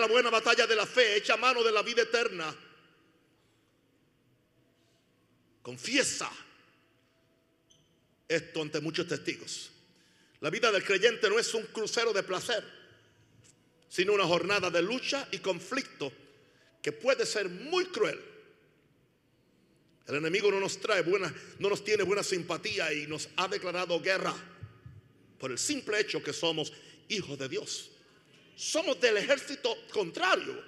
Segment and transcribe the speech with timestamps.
[0.00, 2.54] La buena batalla de la fe, echa mano de la vida eterna.
[5.62, 6.30] Confiesa
[8.28, 9.70] esto ante muchos testigos.
[10.40, 12.62] La vida del creyente no es un crucero de placer,
[13.88, 16.12] sino una jornada de lucha y conflicto
[16.82, 18.20] que puede ser muy cruel.
[20.06, 23.98] El enemigo no nos trae buena, no nos tiene buena simpatía y nos ha declarado
[24.00, 24.34] guerra
[25.38, 26.72] por el simple hecho que somos
[27.08, 27.90] hijos de Dios.
[28.56, 30.62] Somos del ejército contrario.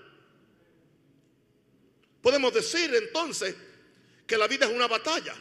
[2.20, 3.54] Podemos decir entonces
[4.26, 5.34] que la vida es una batalla,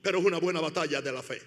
[0.00, 1.42] pero es una buena batalla de la fe.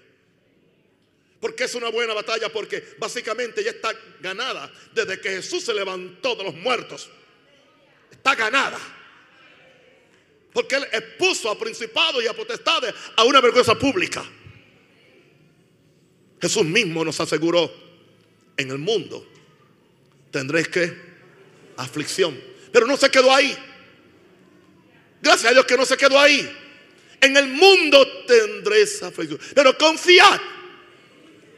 [1.40, 6.36] Porque es una buena batalla, porque básicamente ya está ganada desde que Jesús se levantó
[6.36, 7.10] de los muertos.
[8.12, 8.80] Está ganada.
[10.54, 14.24] Porque Él expuso a principados y a potestades a una vergüenza pública.
[16.40, 17.72] Jesús mismo nos aseguró,
[18.58, 19.37] en el mundo
[20.32, 20.94] tendréis que
[21.78, 22.40] aflicción.
[22.72, 23.58] Pero no se quedó ahí.
[25.22, 26.50] Gracias a Dios que no se quedó ahí.
[27.20, 29.40] En el mundo tendréis aflicción.
[29.56, 30.40] Pero confiad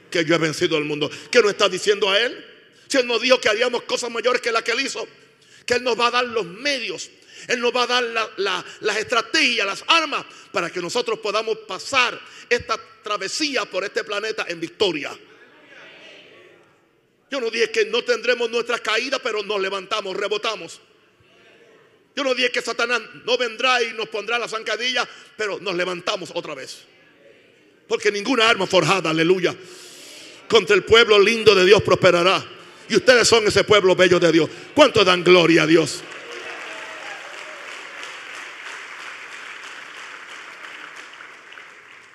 [0.09, 1.09] que yo he vencido al mundo.
[1.31, 2.45] ¿Qué nos está diciendo a Él?
[2.87, 5.07] Si Él nos dijo que haríamos cosas mayores que las que Él hizo,
[5.65, 7.09] que Él nos va a dar los medios,
[7.47, 8.03] Él nos va a dar
[8.37, 14.59] las estrategias, las armas, para que nosotros podamos pasar esta travesía por este planeta en
[14.59, 15.11] victoria.
[17.29, 20.81] Yo no dije que no tendremos nuestra caída, pero nos levantamos, rebotamos.
[22.15, 26.31] Yo no dije que Satanás no vendrá y nos pondrá la zancadilla, pero nos levantamos
[26.33, 26.79] otra vez.
[27.87, 29.55] Porque ninguna arma forjada, aleluya,
[30.47, 32.43] contra el pueblo lindo de Dios prosperará.
[32.89, 34.49] Y ustedes son ese pueblo bello de Dios.
[34.73, 36.01] ¿Cuánto dan gloria a Dios?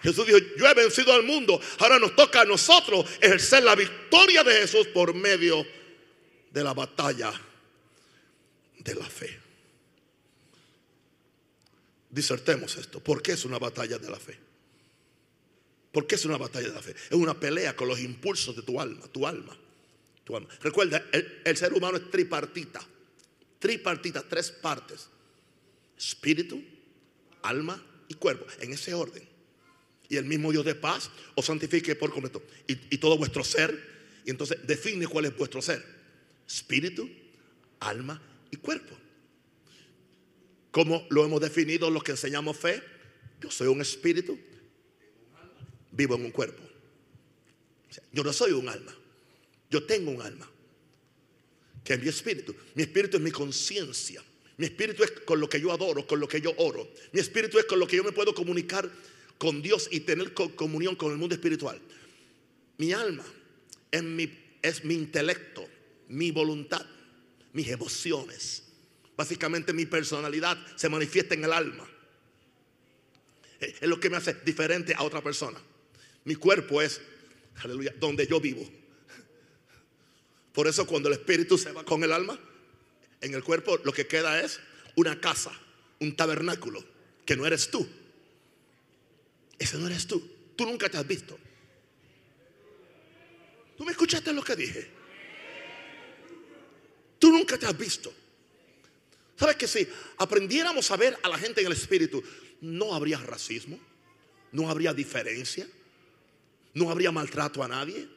[0.04, 1.58] Jesús dijo, yo he vencido al mundo.
[1.78, 5.66] Ahora nos toca a nosotros ejercer la victoria de Jesús por medio
[6.50, 7.32] de la batalla
[8.78, 9.40] de la fe.
[12.10, 13.00] Disertemos esto.
[13.00, 14.38] ¿Por qué es una batalla de la fe?
[15.90, 16.90] ¿Por qué es una batalla de la fe?
[16.90, 19.56] Es una pelea con los impulsos de tu alma, tu alma,
[20.22, 20.50] tu alma.
[20.60, 22.86] Recuerda, el, ser humano es tripartita.
[23.58, 25.08] Tripartita, tres partes.
[25.96, 26.62] Espíritu,
[27.40, 28.44] alma y cuerpo.
[28.60, 29.33] En ese orden.
[30.08, 32.42] Y el mismo Dios de paz os santifique por completo.
[32.66, 33.94] Y, y todo vuestro ser.
[34.24, 35.84] Y entonces define cuál es vuestro ser.
[36.46, 37.08] Espíritu,
[37.80, 38.20] alma
[38.50, 38.96] y cuerpo.
[40.70, 42.82] ¿Cómo lo hemos definido los que enseñamos fe?
[43.40, 44.38] Yo soy un espíritu
[45.92, 46.62] vivo en un cuerpo.
[48.12, 48.94] yo no soy un alma.
[49.70, 50.50] Yo tengo un alma.
[51.82, 52.54] Que es mi espíritu.
[52.74, 54.22] Mi espíritu es mi conciencia.
[54.56, 56.88] Mi espíritu es con lo que yo adoro, con lo que yo oro.
[57.12, 58.90] Mi espíritu es con lo que yo me puedo comunicar
[59.38, 61.80] con Dios y tener comunión con el mundo espiritual.
[62.78, 63.24] Mi alma
[63.90, 65.66] es mi, es mi intelecto,
[66.08, 66.84] mi voluntad,
[67.52, 68.64] mis emociones.
[69.16, 71.88] Básicamente mi personalidad se manifiesta en el alma.
[73.60, 75.58] Es lo que me hace diferente a otra persona.
[76.24, 77.00] Mi cuerpo es,
[77.56, 78.68] aleluya, donde yo vivo.
[80.52, 82.38] Por eso cuando el espíritu se va con el alma,
[83.20, 84.60] en el cuerpo lo que queda es
[84.96, 85.52] una casa,
[86.00, 86.84] un tabernáculo,
[87.24, 87.88] que no eres tú.
[89.58, 90.20] Ese no eres tú.
[90.56, 91.38] Tú nunca te has visto.
[93.76, 94.90] ¿Tú me escuchaste lo que dije?
[97.18, 98.12] Tú nunca te has visto.
[99.36, 99.86] ¿Sabes que si
[100.18, 102.22] aprendiéramos a ver a la gente en el espíritu,
[102.60, 103.78] no habría racismo,
[104.52, 105.66] no habría diferencia,
[106.74, 108.08] no habría maltrato a nadie.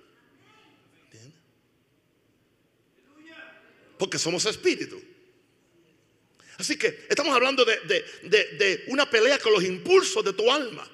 [3.98, 5.02] Porque somos espíritu.
[6.60, 10.88] Así que estamos hablando de, una pelea con los impulsos de tu alma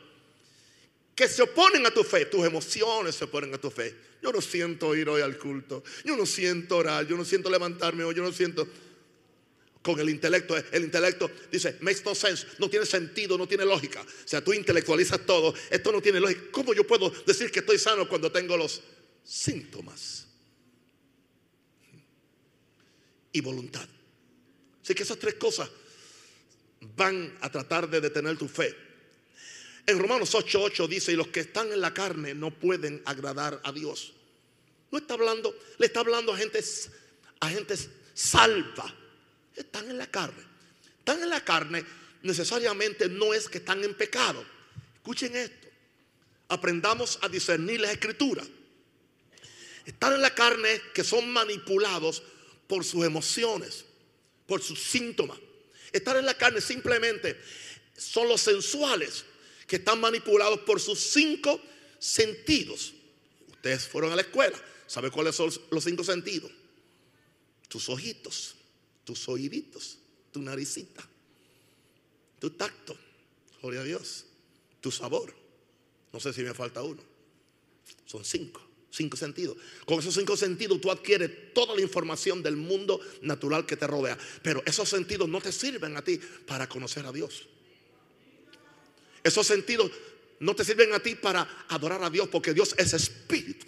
[1.15, 2.25] que se oponen a tu fe.
[2.25, 3.95] Tus emociones se oponen a tu fe.
[4.21, 5.83] Yo no siento ir hoy al culto.
[6.03, 7.05] Yo no siento orar.
[7.07, 8.15] Yo no siento levantarme hoy.
[8.15, 8.67] Yo no siento
[9.83, 10.55] con el intelecto.
[10.71, 14.01] El intelecto dice, makes no sense, no tiene sentido, no tiene lógica.
[14.01, 16.41] O sea, tú intelectualizas todo, esto no tiene lógica.
[16.51, 18.81] ¿Cómo yo puedo decir que estoy sano cuando tengo los
[19.23, 20.27] síntomas?
[23.33, 23.87] Y voluntad.
[24.81, 25.69] Así que esas tres cosas
[26.95, 28.75] van a tratar de detener tu fe.
[29.85, 33.71] En Romanos 8:8 dice, y los que están en la carne no pueden agradar a
[33.71, 34.13] Dios.
[34.91, 36.63] No está hablando, le está hablando a gente,
[37.39, 37.75] a gente
[38.13, 38.93] salva
[39.55, 40.43] están en la carne.
[40.99, 41.85] Están en la carne
[42.23, 44.43] necesariamente no es que están en pecado.
[44.95, 45.67] Escuchen esto.
[46.47, 48.47] Aprendamos a discernir las escrituras.
[49.85, 52.23] Están en la carne que son manipulados
[52.67, 53.85] por sus emociones,
[54.47, 55.37] por sus síntomas.
[55.91, 57.39] Estar en la carne simplemente
[57.97, 59.25] son los sensuales
[59.73, 61.59] que están manipulados por sus cinco
[61.97, 62.93] sentidos.
[63.49, 64.55] Ustedes fueron a la escuela,
[64.85, 66.51] ¿saben cuáles son los cinco sentidos?
[67.67, 68.53] tus ojitos,
[69.03, 69.97] tus oíditos,
[70.31, 71.03] tu naricita,
[72.37, 72.95] tu tacto,
[73.63, 74.25] gloria a Dios,
[74.79, 75.33] tu sabor.
[76.11, 77.01] No sé si me falta uno.
[78.05, 78.61] Son cinco,
[78.91, 79.57] cinco sentidos.
[79.87, 84.19] Con esos cinco sentidos tú adquieres toda la información del mundo natural que te rodea.
[84.43, 87.47] Pero esos sentidos no te sirven a ti para conocer a Dios.
[89.23, 89.91] Esos sentidos
[90.39, 93.65] no te sirven a ti para adorar a Dios porque Dios es espíritu.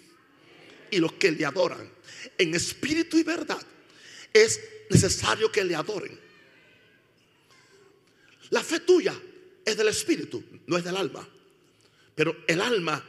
[0.90, 1.90] Y los que le adoran
[2.38, 3.60] en espíritu y verdad
[4.32, 4.60] es
[4.90, 6.18] necesario que le adoren.
[8.50, 9.18] La fe tuya
[9.64, 11.26] es del espíritu, no es del alma.
[12.14, 13.02] Pero el alma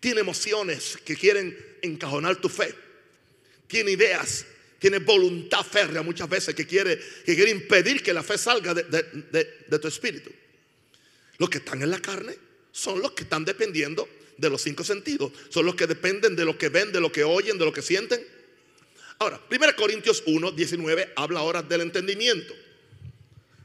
[0.00, 2.74] tiene emociones que quieren encajonar tu fe.
[3.66, 4.46] Tiene ideas,
[4.78, 8.82] tiene voluntad férrea muchas veces que quiere, que quiere impedir que la fe salga de,
[8.82, 10.30] de tu espíritu.
[11.38, 12.36] Los que están en la carne
[12.72, 15.32] son los que están dependiendo de los cinco sentidos.
[15.48, 17.82] Son los que dependen de lo que ven, de lo que oyen, de lo que
[17.82, 18.24] sienten.
[19.18, 22.54] Ahora, 1 Corintios 1, 19 habla ahora del entendimiento.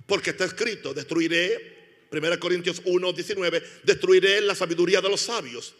[0.08, 5.74] Porque está escrito, destruiré, 1 Corintios 1, 19, destruiré la sabiduría de los sabios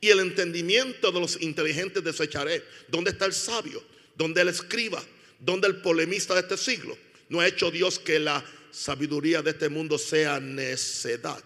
[0.00, 2.62] y el entendimiento de los inteligentes desecharé.
[2.88, 3.82] ¿Dónde está el sabio?
[4.14, 5.02] ¿Dónde el escriba?
[5.40, 6.96] ¿Dónde el polemista de este siglo?
[7.28, 8.44] No ha hecho Dios que la
[8.76, 11.42] sabiduría de este mundo sea necedad.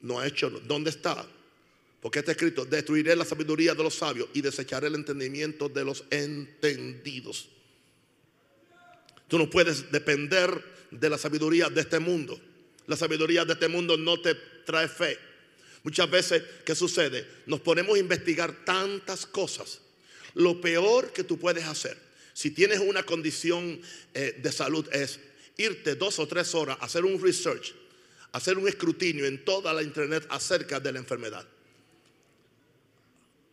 [0.00, 1.26] No ha hecho, ¿dónde está?
[2.00, 6.04] Porque está escrito, destruiré la sabiduría de los sabios y desecharé el entendimiento de los
[6.10, 7.50] entendidos.
[9.28, 12.40] Tú no puedes depender de la sabiduría de este mundo.
[12.86, 14.34] La sabiduría de este mundo no te
[14.64, 15.18] trae fe.
[15.82, 17.26] Muchas veces, ¿qué sucede?
[17.44, 19.80] Nos ponemos a investigar tantas cosas.
[20.34, 21.98] Lo peor que tú puedes hacer,
[22.32, 23.80] si tienes una condición
[24.14, 25.20] eh, de salud, es
[25.56, 27.74] irte dos o tres horas a hacer un research,
[28.32, 31.46] hacer un escrutinio en toda la internet acerca de la enfermedad.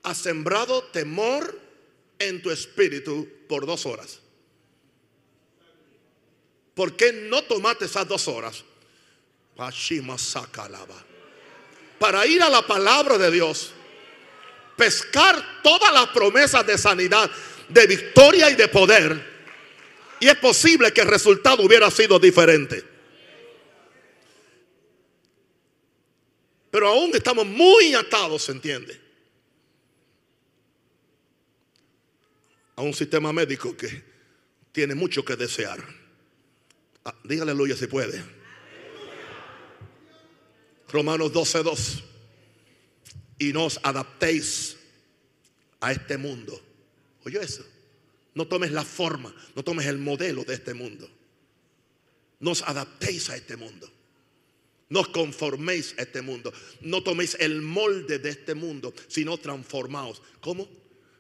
[0.03, 1.59] Has sembrado temor
[2.18, 4.19] en tu espíritu por dos horas.
[6.74, 8.63] ¿Por qué no tomaste esas dos horas?
[12.00, 13.71] Para ir a la palabra de Dios,
[14.75, 17.30] pescar todas las promesas de sanidad,
[17.69, 19.31] de victoria y de poder
[20.21, 22.83] y es posible que el resultado hubiera sido diferente.
[26.69, 29.01] Pero aún estamos muy atados, ¿se entiende?
[32.75, 34.03] A un sistema médico que
[34.71, 35.83] tiene mucho que desear.
[37.03, 38.23] Ah, dígale aleluya si puede.
[40.88, 42.03] Romanos 12:2.
[43.39, 44.77] Y nos adaptéis
[45.79, 46.62] a este mundo.
[47.23, 47.65] ¿Oye eso?
[48.33, 51.10] No tomes la forma, no tomes el modelo de este mundo.
[52.39, 53.92] Nos adaptéis a este mundo.
[54.89, 56.51] No conforméis a este mundo.
[56.81, 60.22] No toméis el molde de este mundo, sino transformaos.
[60.42, 60.68] ¿Cómo?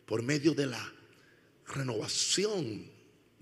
[0.05, 0.93] Por medio de la
[1.67, 2.91] renovación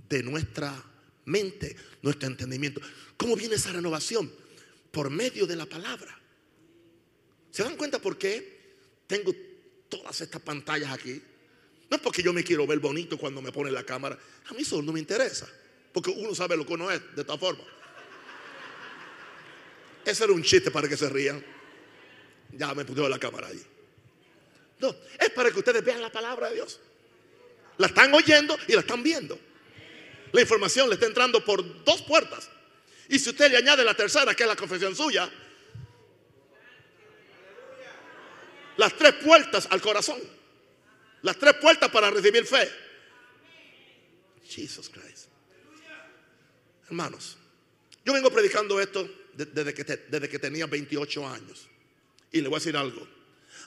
[0.08, 0.84] de nuestra
[1.26, 2.82] mente, nuestro entendimiento.
[3.18, 4.32] ¿Cómo viene esa renovación?
[4.92, 6.20] Por medio de la palabra.
[7.50, 8.76] ¿Se dan cuenta por qué
[9.08, 9.34] tengo
[9.90, 11.22] todas estas pantallas aquí?
[11.90, 14.18] No es porque yo me quiero ver bonito cuando me pone la cámara.
[14.48, 15.48] A mí eso no me interesa.
[15.92, 17.64] Porque uno sabe lo que uno es de esta forma.
[20.06, 21.44] Ese era un chiste para que se rían.
[22.52, 23.64] Ya me puso la cámara ahí.
[24.80, 26.80] No, es para que ustedes vean la palabra de Dios.
[27.78, 29.40] La están oyendo y la están viendo.
[30.32, 32.50] La información le está entrando por dos puertas.
[33.08, 35.30] Y si usted le añade la tercera, que es la confesión suya,
[38.78, 40.39] las tres puertas al corazón.
[41.22, 42.70] Las tres puertas para recibir fe.
[44.48, 45.28] Jesus Christ.
[46.88, 47.38] Hermanos,
[48.04, 51.68] yo vengo predicando esto desde que, desde que tenía 28 años.
[52.32, 53.08] Y le voy a decir algo.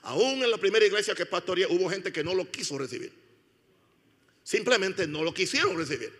[0.03, 3.13] Aún en la primera iglesia que pastoreé hubo gente que no lo quiso recibir.
[4.43, 6.13] Simplemente no lo quisieron recibir.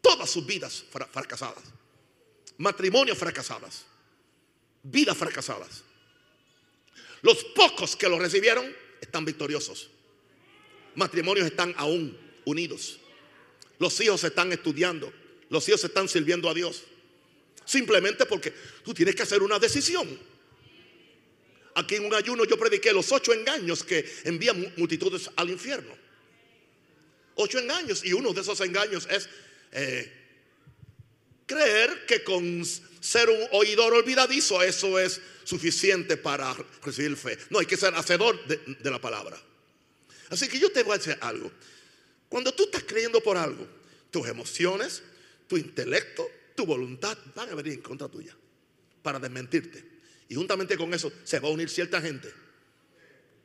[0.00, 1.64] Todas sus vidas fracasadas.
[2.58, 3.84] Matrimonios fracasadas.
[4.82, 5.82] Vidas fracasadas.
[7.20, 9.90] Los pocos que lo recibieron están victoriosos
[10.96, 12.98] matrimonios están aún unidos.
[13.78, 15.12] Los hijos están estudiando.
[15.48, 16.82] Los hijos están sirviendo a Dios.
[17.64, 18.52] Simplemente porque
[18.84, 20.18] tú tienes que hacer una decisión.
[21.74, 25.94] Aquí en un ayuno yo prediqué los ocho engaños que envían multitudes al infierno.
[27.34, 28.04] Ocho engaños.
[28.04, 29.28] Y uno de esos engaños es
[29.72, 30.10] eh,
[31.44, 32.64] creer que con
[33.00, 37.38] ser un oidor olvidadizo eso es suficiente para recibir fe.
[37.50, 39.38] No, hay que ser hacedor de la palabra.
[40.30, 41.50] Así que yo te voy a decir algo.
[42.28, 43.66] Cuando tú estás creyendo por algo,
[44.10, 45.02] tus emociones,
[45.46, 48.34] tu intelecto, tu voluntad van a venir en contra tuya
[49.02, 49.84] para desmentirte.
[50.28, 52.32] Y juntamente con eso se va a unir cierta gente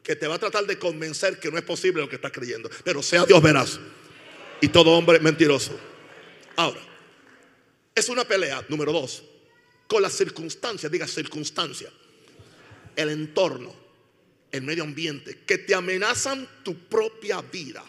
[0.02, 2.70] que te va a tratar de convencer que no es posible lo que estás creyendo.
[2.84, 3.80] Pero sea Dios verás.
[4.60, 5.80] y todo hombre mentiroso.
[6.56, 6.82] Ahora,
[7.94, 9.24] es una pelea, número dos,
[9.88, 11.92] con las circunstancias, diga circunstancia,
[12.96, 13.74] el entorno,
[14.52, 17.84] el medio ambiente, que te amenazan tu propia vida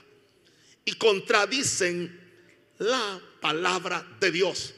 [0.84, 2.20] y contradicen
[2.78, 4.74] la palabra de Dios.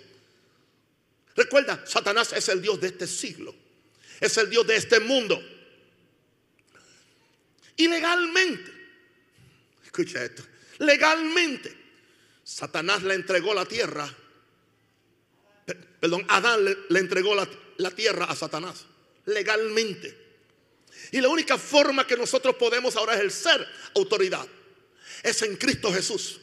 [1.37, 3.55] Recuerda, Satanás es el Dios de este siglo,
[4.21, 5.43] es el Dios de este mundo.
[7.77, 8.73] Y legalmente,
[9.85, 10.45] escucha esto,
[10.79, 11.77] legalmente,
[12.45, 14.09] Satanás le entregó la tierra,
[15.99, 17.49] perdón, Adán le, entregó la,
[17.79, 18.87] la tierra a Satanás,
[19.27, 20.24] legalmente.
[21.13, 24.47] Y la única forma que nosotros podemos ahora ejercer autoridad
[25.23, 26.41] es en Cristo Jesús.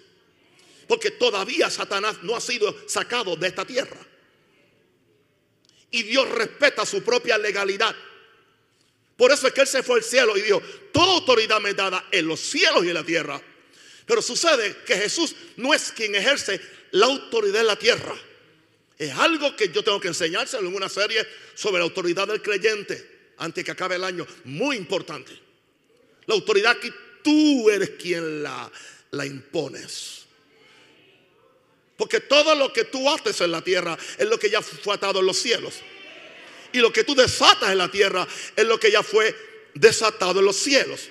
[0.87, 3.97] Porque todavía Satanás no ha sido sacado de esta tierra.
[5.89, 7.95] Y Dios respeta su propia legalidad.
[9.17, 12.07] Por eso es que Él se fue al cielo y dijo, toda autoridad me dada
[12.11, 13.41] en los cielos y en la tierra.
[14.05, 16.59] Pero sucede que Jesús no es quien ejerce
[16.91, 18.15] la autoridad en la tierra.
[18.97, 23.20] Es algo que yo tengo que enseñárselo en una serie sobre la autoridad del creyente
[23.37, 24.25] antes que acabe el año.
[24.45, 25.31] Muy importante.
[26.25, 26.91] La autoridad que
[27.23, 28.71] tú eres quien la,
[29.11, 30.25] la impones.
[31.97, 35.19] Porque todo lo que tú haces en la tierra es lo que ya fue atado
[35.19, 35.75] en los cielos.
[36.73, 39.35] Y lo que tú desatas en la tierra es lo que ya fue
[39.73, 41.09] desatado en los cielos.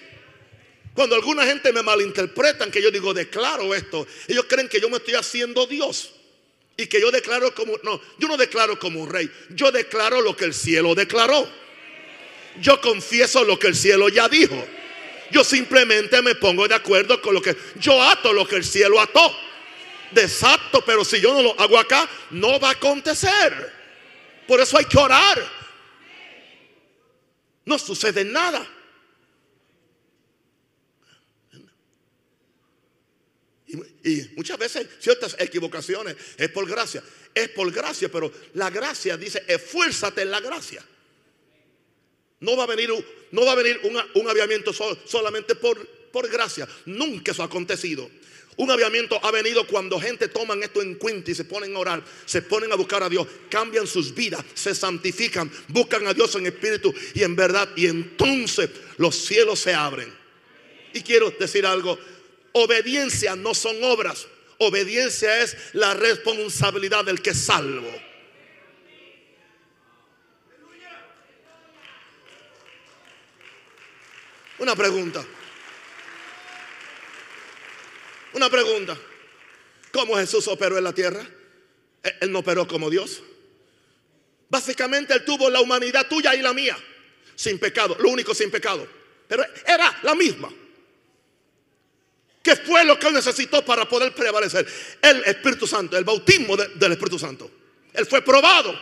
[0.95, 4.97] Cuando alguna gente me malinterpretan que yo digo declaro esto, ellos creen que yo me
[4.97, 6.13] estoy haciendo Dios.
[6.77, 10.35] Y que yo declaro como, no, yo no declaro como un rey, yo declaro lo
[10.37, 11.47] que el cielo declaró.
[12.59, 14.67] Yo confieso lo que el cielo ya dijo.
[15.31, 19.01] Yo simplemente me pongo de acuerdo con lo que yo ato, lo que el cielo
[19.01, 19.35] ató
[20.11, 23.73] desato, pero si yo no lo hago acá, no va a acontecer.
[24.47, 25.39] Por eso hay que orar.
[27.65, 28.69] No sucede nada.
[34.03, 37.03] Y, muchas veces ciertas equivocaciones es por gracia.
[37.33, 40.85] Es por gracia, pero la gracia dice, esfuérzate en la gracia.
[42.41, 42.91] No va a venir,
[43.31, 46.67] no va a venir un, un aviamiento solamente por, por gracia.
[46.87, 48.11] Nunca eso ha acontecido.
[48.57, 52.05] Un aviamiento ha venido cuando gente toman esto en cuenta y se ponen a orar,
[52.27, 56.47] se ponen a buscar a Dios, cambian sus vidas, se santifican, buscan a Dios en
[56.47, 57.71] espíritu y en verdad.
[57.77, 58.69] Y entonces
[58.99, 60.13] los cielos se abren.
[60.93, 61.99] Y quiero decir algo,
[62.53, 64.27] obediencia no son obras,
[64.59, 67.91] obediencia es la responsabilidad del que salvo.
[74.61, 75.25] Una pregunta.
[78.35, 78.97] Una pregunta.
[79.91, 81.27] ¿Cómo Jesús operó en la tierra?
[82.21, 83.23] Él no operó como Dios.
[84.49, 86.77] Básicamente Él tuvo la humanidad tuya y la mía.
[87.35, 87.97] Sin pecado.
[88.01, 88.87] Lo único sin pecado.
[89.27, 90.53] Pero era la misma.
[92.43, 94.67] ¿Qué fue lo que Él necesitó para poder prevalecer?
[95.01, 97.51] El Espíritu Santo, el bautismo del Espíritu Santo.
[97.95, 98.79] Él fue probado.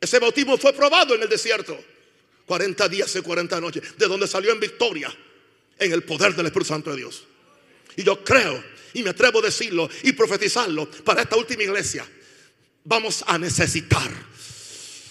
[0.00, 1.91] Ese bautismo fue probado en el desierto.
[2.52, 3.96] 40 días y 40 noches.
[3.96, 5.10] De donde salió en victoria.
[5.78, 7.24] En el poder del Espíritu Santo de Dios.
[7.96, 12.06] Y yo creo, y me atrevo a decirlo y profetizarlo para esta última iglesia,
[12.84, 14.10] vamos a necesitar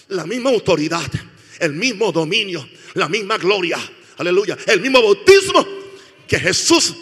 [0.08, 1.10] la misma autoridad,
[1.58, 3.78] el mismo dominio, la misma gloria,
[4.18, 5.66] aleluya, el mismo bautismo
[6.28, 6.94] que Jesús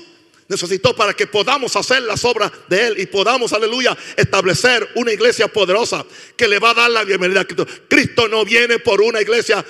[0.49, 5.49] necesitó para que podamos hacer las obras de Él y podamos, aleluya, establecer una iglesia
[5.49, 6.05] poderosa
[6.35, 7.67] que le va a dar la bienvenida a Cristo.
[7.89, 9.65] Cristo no viene por una iglesia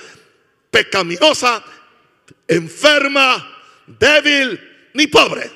[0.71, 1.63] pecaminosa,
[2.47, 4.59] enferma, débil
[4.93, 5.51] ni pobre.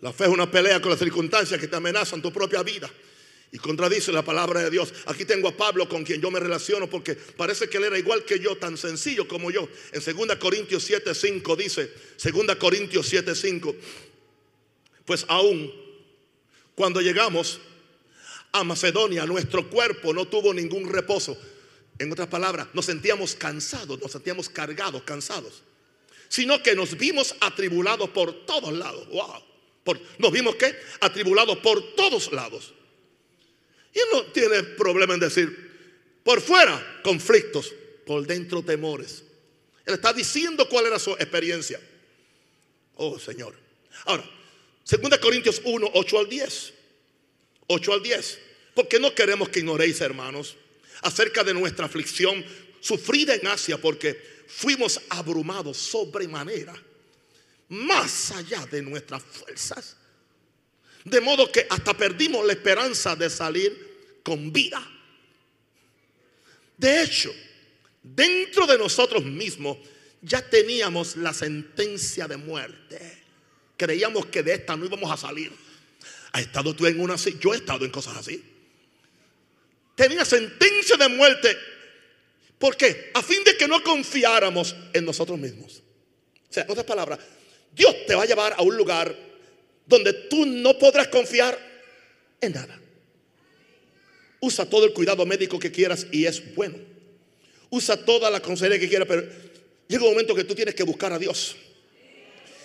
[0.00, 2.88] La fe es una pelea con las circunstancias que te amenazan tu propia vida
[3.56, 4.92] y contradice la palabra de Dios.
[5.06, 8.22] Aquí tengo a Pablo con quien yo me relaciono porque parece que él era igual
[8.26, 9.66] que yo, tan sencillo como yo.
[9.92, 11.90] En 2 Corintios 7:5 dice,
[12.22, 13.74] 2 Corintios 7:5,
[15.06, 15.72] pues aún
[16.74, 17.58] cuando llegamos
[18.52, 21.34] a Macedonia, nuestro cuerpo no tuvo ningún reposo.
[21.98, 25.62] En otras palabras, nos sentíamos cansados, nos sentíamos cargados, cansados,
[26.28, 29.08] sino que nos vimos atribulados por todos lados.
[29.08, 29.46] Wow
[30.18, 32.72] nos vimos que atribulados por todos lados.
[33.96, 37.72] Y no tiene problema en decir, por fuera conflictos,
[38.04, 39.22] por dentro temores.
[39.86, 41.80] Él está diciendo cuál era su experiencia.
[42.96, 43.54] Oh Señor.
[44.04, 44.28] Ahora,
[44.86, 46.72] 2 Corintios 1, 8 al 10.
[47.68, 48.38] 8 al 10.
[48.74, 50.56] Porque no queremos que ignoréis, hermanos,
[51.00, 52.44] acerca de nuestra aflicción
[52.80, 56.74] sufrida en Asia, porque fuimos abrumados sobremanera
[57.70, 59.96] más allá de nuestras fuerzas.
[61.06, 64.84] De modo que hasta perdimos la esperanza de salir con vida.
[66.76, 67.32] De hecho,
[68.02, 69.78] dentro de nosotros mismos
[70.20, 73.22] ya teníamos la sentencia de muerte.
[73.76, 75.52] Creíamos que de esta no íbamos a salir.
[76.32, 77.38] ¿Has estado tú en una así?
[77.40, 78.42] Yo he estado en cosas así.
[79.94, 81.56] Tenía sentencia de muerte.
[82.58, 83.12] ¿Por qué?
[83.14, 85.84] A fin de que no confiáramos en nosotros mismos.
[86.50, 87.20] O sea, en otras palabras,
[87.70, 89.25] Dios te va a llevar a un lugar
[89.86, 91.58] donde tú no podrás confiar
[92.40, 92.80] en nada.
[94.40, 96.76] Usa todo el cuidado médico que quieras y es bueno.
[97.70, 99.26] Usa toda la consejería que quieras, pero
[99.88, 101.56] llega un momento que tú tienes que buscar a Dios.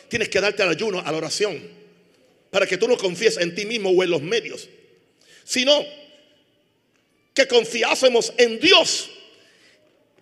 [0.10, 1.62] Tienes que darte al ayuno, a la oración,
[2.50, 4.68] para que tú no confíes en ti mismo o en los medios,
[5.46, 5.86] sino
[7.34, 9.10] que confiásemos en Dios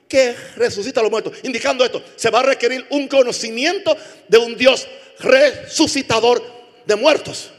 [0.07, 1.37] que resucita a los muertos.
[1.43, 3.95] Indicando esto, se va a requerir un conocimiento
[4.27, 4.87] de un Dios
[5.19, 6.58] resucitador
[6.89, 7.51] de muertos.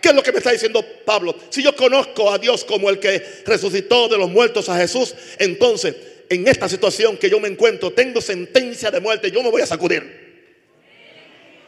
[0.00, 1.36] ¿Qué es lo que me está diciendo Pablo?
[1.50, 5.94] Si yo conozco a Dios como el que resucitó de los muertos a Jesús, entonces
[6.28, 9.66] en esta situación que yo me encuentro, tengo sentencia de muerte, yo me voy a
[9.66, 10.22] sacudir.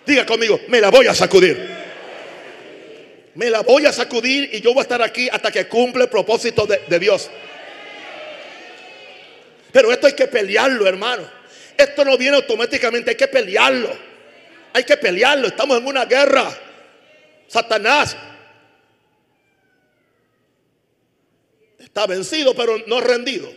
[0.07, 1.85] Diga conmigo, me la voy a sacudir.
[3.35, 6.09] Me la voy a sacudir y yo voy a estar aquí hasta que cumple el
[6.09, 7.31] propósito de, de Dios.
[9.73, 11.29] Pero esto hay que pelearlo, hermano.
[11.77, 14.14] Esto no viene automáticamente, hay que pelearlo.
[14.75, 15.47] Hay que pelearlo.
[15.47, 16.53] Estamos en una guerra.
[17.47, 18.17] Satanás
[21.79, 23.49] está vencido, pero no rendido.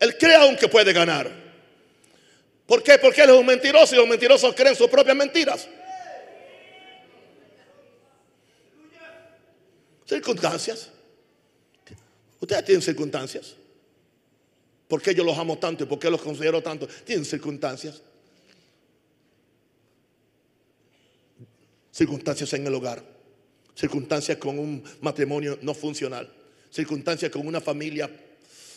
[0.00, 1.30] Él cree aún puede ganar.
[2.66, 2.98] ¿Por qué?
[2.98, 5.68] Porque él es un mentiroso y los mentirosos creen sus propias mentiras.
[10.04, 10.90] Circunstancias.
[12.40, 13.54] Ustedes tienen circunstancias.
[14.88, 16.88] ¿Por qué yo los amo tanto y por qué los considero tanto?
[17.04, 18.02] Tienen circunstancias.
[21.94, 23.04] Circunstancias en el hogar.
[23.76, 26.28] Circunstancias con un matrimonio no funcional.
[26.68, 28.10] Circunstancias con una familia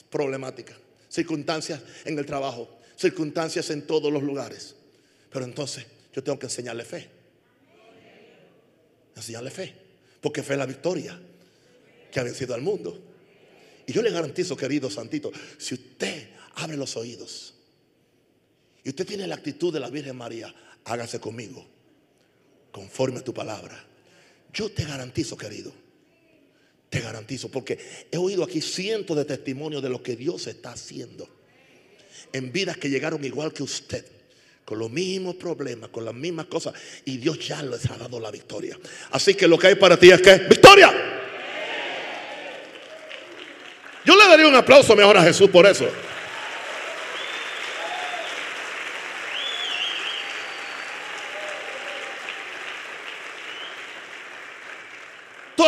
[0.08, 0.77] problemática.
[1.10, 2.69] Circunstancias en el trabajo.
[2.95, 4.75] Circunstancias en todos los lugares.
[5.32, 7.10] Pero entonces yo tengo que enseñarle fe.
[9.15, 9.73] Enseñarle fe.
[10.21, 11.19] Porque fe es la victoria
[12.12, 13.01] que ha vencido al mundo.
[13.88, 17.56] Y yo le garantizo, querido Santito, si usted abre los oídos
[18.84, 20.53] y usted tiene la actitud de la Virgen María,
[20.86, 21.65] hágase conmigo,
[22.71, 23.84] conforme a tu palabra.
[24.53, 25.71] Yo te garantizo, querido,
[26.89, 27.77] te garantizo, porque
[28.12, 31.27] he oído aquí cientos de testimonios de lo que Dios está haciendo
[32.34, 34.06] en vidas que llegaron igual que usted
[34.65, 36.73] con los mismos problemas, con las mismas cosas,
[37.06, 38.77] y Dios ya les ha dado la victoria.
[39.12, 40.91] Así que lo que hay para ti es que victoria.
[44.03, 45.88] Yo le daría un aplauso mejor a Jesús por eso.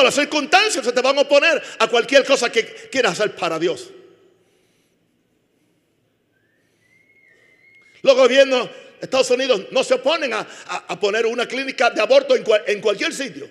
[0.09, 3.91] Las circunstancias se te van a oponer a cualquier cosa que quieras hacer para Dios.
[8.01, 12.81] Los gobiernos de Estados Unidos no se oponen a, poner una clínica de aborto en,
[12.81, 13.47] cualquier sitio.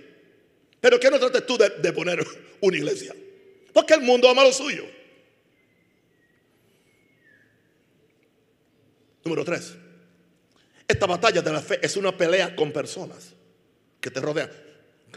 [0.81, 2.27] Pero ¿qué no trates tú de poner
[2.61, 3.15] una iglesia?
[3.73, 4.85] Porque el mundo ama lo suyo.
[9.23, 9.75] Número tres.
[10.89, 13.33] Esta batalla de la fe es una pelea con personas
[14.01, 14.68] que te rodean.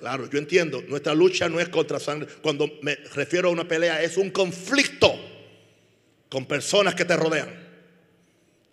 [0.02, 2.28] Claro, yo entiendo, nuestra lucha no es contra sangre.
[2.42, 5.14] Cuando me refiero a una pelea es un conflicto
[6.28, 7.70] con personas que te rodean.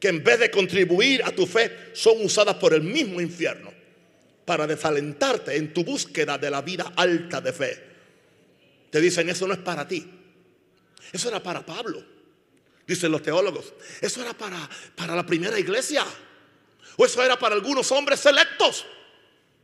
[0.00, 3.70] Que en vez de contribuir a tu fe son usadas por el mismo infierno
[4.46, 7.84] para desalentarte en tu búsqueda de la vida alta de fe.
[8.88, 10.10] Te dicen, eso no es para ti.
[11.12, 12.02] Eso era para Pablo,
[12.86, 13.74] dicen los teólogos.
[14.00, 16.06] Eso era para, para la primera iglesia.
[16.96, 18.86] O eso era para algunos hombres selectos.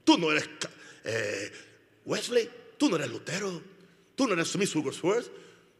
[0.05, 0.47] Tú no eres
[1.05, 1.53] eh,
[2.05, 3.63] Wesley, tú no eres Lutero,
[4.15, 5.31] tú no eres Smith Wigglesworth,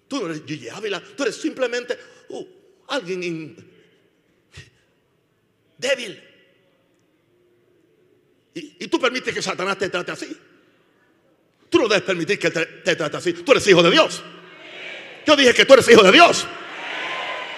[0.07, 2.47] tú no eres Gigi Ávila, tú eres simplemente uh,
[2.89, 3.57] alguien
[5.79, 6.23] débil.
[8.55, 10.37] Y, tú permites que Satanás te trate así.
[11.69, 13.33] Tú no debes permitir que te, te trate así.
[13.33, 14.23] Tú eres hijo de Dios.
[15.27, 16.47] Yo dije que tú eres hijo de Dios.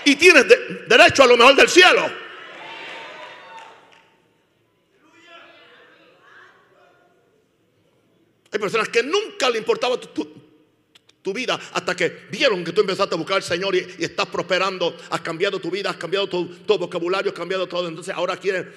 [0.06, 0.46] Y tienes
[0.88, 2.25] derecho a lo mejor del cielo.
[8.56, 13.18] Hay personas que nunca le importaba tu, vida hasta que vieron que tú empezaste a
[13.18, 17.36] buscar al Señor y, estás prosperando, has cambiado tu vida, has cambiado tu, vocabulario, has
[17.36, 17.86] cambiado todo.
[17.86, 18.72] Entonces ahora quieren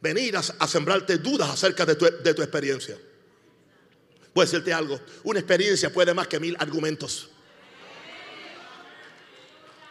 [0.00, 2.96] venir a, sembrarte dudas acerca de tu, de tu experiencia.
[4.32, 7.30] Voy a decirte algo, una experiencia puede más que mil argumentos.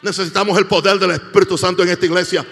[0.01, 2.45] Necesitamos el poder del Espíritu Santo en esta iglesia.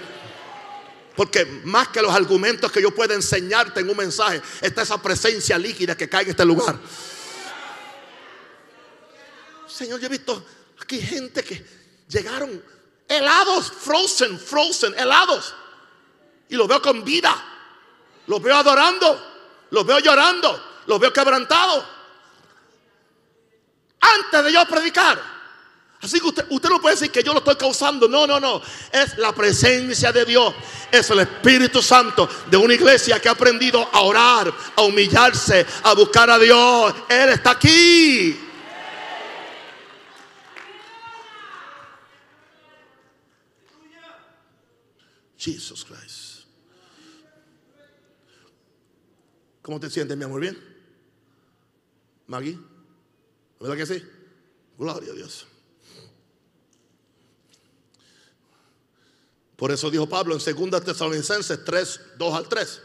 [1.18, 5.58] Porque más que los argumentos que yo pueda enseñarte en un mensaje, está esa presencia
[5.58, 6.78] líquida que cae en este lugar.
[9.68, 10.46] Señor, yo he visto
[10.80, 11.66] aquí gente que
[12.08, 12.64] llegaron
[13.08, 15.56] helados, frozen, frozen, helados.
[16.50, 17.36] Y los veo con vida.
[18.28, 19.20] Los veo adorando.
[19.72, 20.84] Los veo llorando.
[20.86, 21.84] Los veo quebrantados.
[24.00, 25.37] Antes de yo predicar.
[26.00, 28.08] Así que usted, usted no puede decir que yo lo estoy causando.
[28.08, 28.62] No, no, no.
[28.92, 30.54] Es la presencia de Dios.
[30.92, 35.94] Es el Espíritu Santo de una iglesia que ha aprendido a orar, a humillarse, a
[35.94, 36.94] buscar a Dios.
[37.10, 38.40] Él está aquí.
[45.38, 46.28] Jesus Christ.
[49.62, 50.42] ¿Cómo te sientes, mi amor?
[50.42, 50.58] ¿Bien?
[52.28, 52.60] Maggie,
[53.60, 54.04] ¿verdad que sí?
[54.78, 55.48] Gloria a Dios.
[59.58, 62.82] Por eso dijo Pablo en 2 Tesalonicenses 3, 2 al 3,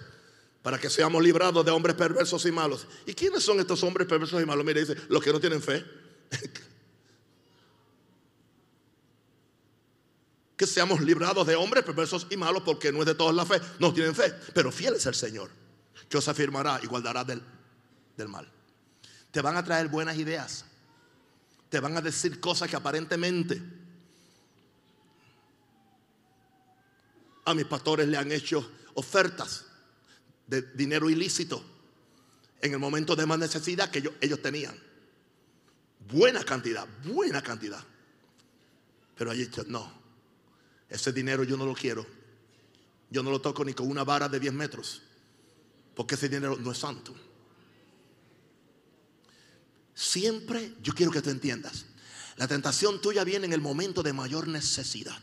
[0.63, 2.87] para que seamos librados de hombres perversos y malos.
[3.07, 4.65] ¿Y quiénes son estos hombres perversos y malos?
[4.65, 5.85] Mire, dice, los que no tienen fe.
[10.57, 13.61] que seamos librados de hombres perversos y malos, porque no es de todos la fe,
[13.79, 15.51] no tienen fe, pero fiel es el Señor,
[16.09, 17.43] que os afirmará y guardará del,
[18.17, 18.51] del mal.
[19.31, 20.65] Te van a traer buenas ideas,
[21.69, 23.61] te van a decir cosas que aparentemente
[27.45, 29.67] A mis pastores le han hecho ofertas
[30.47, 31.63] de dinero ilícito
[32.61, 34.79] en el momento de más necesidad que ellos, tenían.
[36.09, 37.83] Buena cantidad, buena cantidad.
[39.17, 39.93] Pero allí dicho, no,
[40.89, 42.07] ese dinero yo no lo quiero.
[43.11, 45.03] Yo no lo toco ni con una vara de 10 metros,
[45.95, 47.15] porque ese dinero no es santo.
[49.95, 51.87] Siempre yo quiero que tú entiendas,
[52.37, 55.21] la tentación tuya viene en el momento de mayor necesidad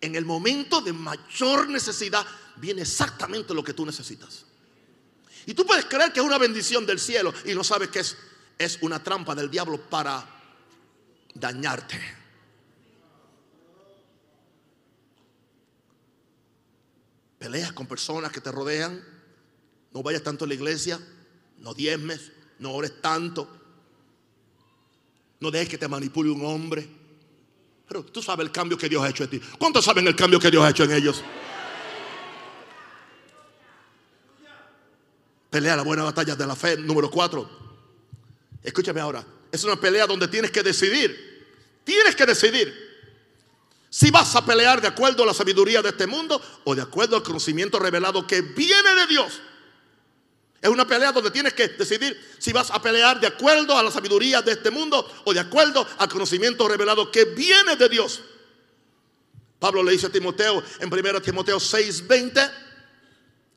[0.00, 2.24] en el momento de mayor necesidad,
[2.56, 4.44] viene exactamente lo que tú necesitas.
[5.46, 8.16] Y tú puedes creer que es una bendición del cielo y no sabes que es,
[8.58, 10.24] es una trampa del diablo para
[11.34, 11.98] dañarte.
[17.38, 19.02] Peleas con personas que te rodean.
[19.92, 21.00] No vayas tanto a la iglesia.
[21.58, 22.32] No diezmes.
[22.58, 23.48] No ores tanto.
[25.40, 26.97] No dejes que te manipule un hombre.
[27.88, 29.40] Pero tú sabes el cambio que Dios ha hecho en ti.
[29.58, 31.22] ¿Cuántos saben el cambio que Dios ha hecho en ellos?
[35.48, 37.48] Pelea la buena batalla de la fe, número cuatro.
[38.62, 39.24] Escúchame ahora.
[39.50, 41.38] Es una pelea donde tienes que decidir.
[41.84, 42.88] Tienes que decidir
[43.90, 47.16] si vas a pelear de acuerdo a la sabiduría de este mundo o de acuerdo
[47.16, 49.40] al conocimiento revelado que viene de Dios.
[50.60, 53.90] Es una pelea donde tienes que decidir si vas a pelear de acuerdo a la
[53.90, 58.20] sabiduría de este mundo o de acuerdo al conocimiento revelado que viene de Dios.
[59.60, 62.52] Pablo le dice a Timoteo en 1 Timoteo 6:20,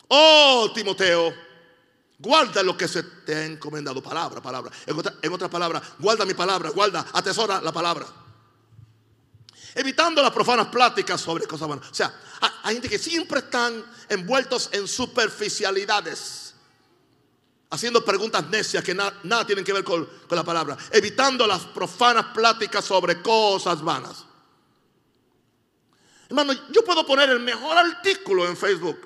[0.10, 1.34] oh Timoteo,
[2.20, 4.72] guarda lo que se te ha encomendado, palabra, palabra.
[4.86, 8.06] En otra, en otra palabra, guarda mi palabra, guarda, atesora la palabra.
[9.74, 11.90] Evitando las profanas pláticas sobre cosas buenas.
[11.90, 12.14] O sea,
[12.62, 16.41] hay gente que siempre están envueltos en superficialidades
[17.72, 22.26] haciendo preguntas necias que nada tienen que ver con, con la palabra, evitando las profanas
[22.28, 24.26] pláticas sobre cosas vanas.
[26.30, 29.00] Hermano, yo puedo poner el mejor artículo en Facebook,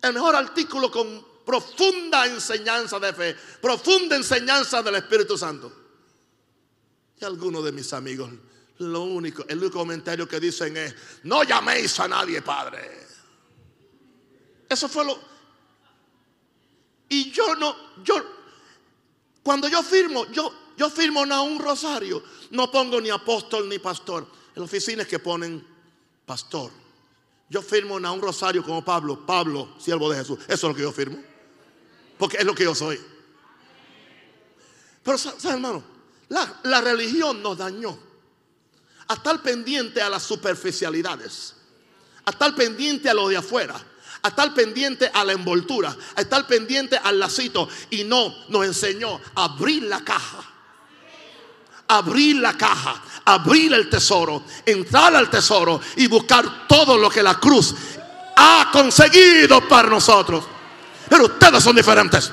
[0.00, 5.72] el mejor artículo con profunda enseñanza de fe, profunda enseñanza del Espíritu Santo.
[7.20, 8.30] Y algunos de mis amigos,
[8.78, 13.06] lo único, el único comentario que dicen es, no llaméis a nadie, Padre.
[14.68, 15.31] Eso fue lo,
[17.12, 18.24] y yo no, yo,
[19.42, 22.22] cuando yo firmo, yo, yo firmo no un rosario,
[22.52, 24.26] no pongo ni apóstol ni pastor.
[24.56, 25.62] En oficinas que ponen
[26.24, 26.70] pastor.
[27.50, 30.38] Yo firmo no un rosario como Pablo, Pablo, siervo de Jesús.
[30.44, 31.22] Eso es lo que yo firmo.
[32.16, 32.98] Porque es lo que yo soy.
[35.02, 35.84] Pero, ¿sabes, hermano?
[36.30, 37.98] La, la religión nos dañó.
[39.08, 41.56] A estar pendiente a las superficialidades.
[42.24, 43.91] A estar pendiente a lo de afuera
[44.22, 47.68] a estar pendiente a la envoltura, a estar pendiente al lacito.
[47.90, 50.38] Y no, nos enseñó a abrir la caja.
[51.88, 57.34] Abrir la caja, abrir el tesoro, entrar al tesoro y buscar todo lo que la
[57.34, 57.74] cruz
[58.36, 60.44] ha conseguido para nosotros.
[61.08, 62.30] Pero ustedes son diferentes.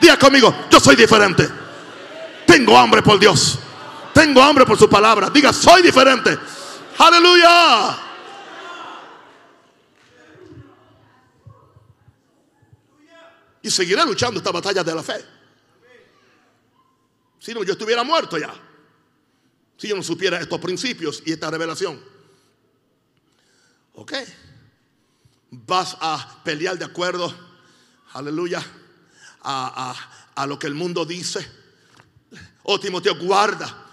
[0.00, 1.46] Diga conmigo, yo soy diferente.
[2.46, 3.58] Tengo hambre por Dios.
[4.14, 5.28] Tengo hambre por su palabra.
[5.28, 6.38] Diga, soy diferente.
[6.96, 8.07] Aleluya.
[13.62, 15.24] Y seguiré luchando esta batalla de la fe.
[17.38, 18.52] Si no, yo estuviera muerto ya.
[19.76, 22.00] Si yo no supiera estos principios y esta revelación.
[23.94, 24.12] Ok.
[25.50, 27.34] Vas a pelear de acuerdo,
[28.12, 28.64] aleluya,
[29.42, 29.94] a,
[30.34, 31.48] a lo que el mundo dice.
[32.64, 33.86] Oh, Timoteo, guarda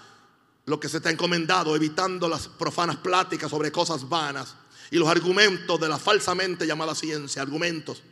[0.66, 4.54] lo que se te ha encomendado, evitando las profanas pláticas sobre cosas vanas
[4.90, 8.02] y los argumentos de la falsamente llamada ciencia, argumentos,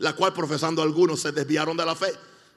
[0.00, 2.12] la cual profesando algunos se desviaron de la fe.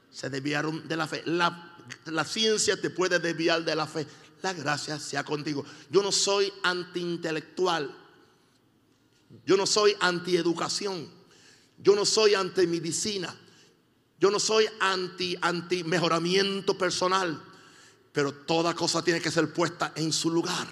[0.10, 1.24] Se desviaron de la fe.
[1.26, 4.08] La, ciencia te puede desviar de la fe.
[4.42, 5.66] La gracia sea contigo.
[5.90, 7.94] Yo no soy antiintelectual.
[9.46, 11.10] Yo no soy antieducación.
[11.78, 13.36] Yo no soy anti medicina.
[14.22, 17.44] Yo no soy anti, anti mejoramiento personal.
[18.14, 20.68] Pero toda cosa tiene que ser puesta en su lugar.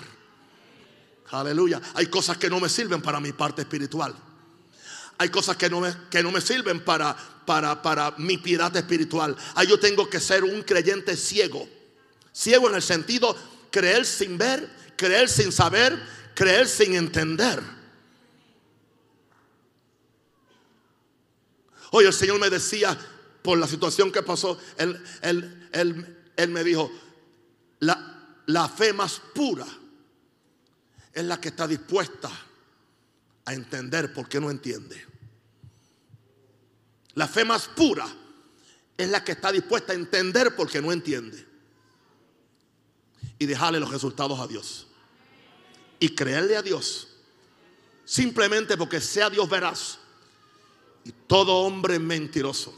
[1.32, 1.82] Aleluya.
[1.96, 4.31] Hay cosas que no me sirven para mi parte espiritual.
[5.22, 9.38] Hay cosas que no me, que no me sirven para, para, para mi piedad espiritual.
[9.54, 11.70] Ahí yo tengo que ser un creyente ciego.
[12.34, 13.38] Ciego en el sentido
[13.70, 15.96] creer sin ver, creer sin saber,
[16.34, 17.62] creer sin entender.
[21.92, 22.98] Hoy el Señor me decía,
[23.44, 26.92] por la situación que pasó, Él, él me dijo,
[27.78, 29.68] la, la fe más pura
[31.14, 32.32] es la que está dispuesta
[33.46, 35.11] a entender por qué no entiende.
[37.15, 38.08] La fe más pura
[38.97, 41.47] es la que está dispuesta a entender por qué no entiende.
[43.38, 44.88] Y dejarle los resultados a Dios.
[46.00, 47.08] Y creerle a Dios.
[48.06, 50.00] Simplemente porque sea Dios veraz.
[51.04, 52.74] Y todo hombre mentiroso.